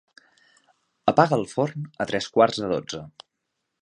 [1.11, 3.03] Apaga el forn a tres quarts de dotze.